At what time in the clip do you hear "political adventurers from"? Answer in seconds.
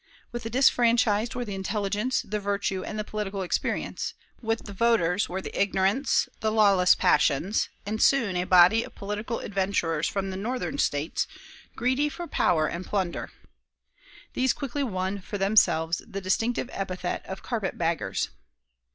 8.95-10.31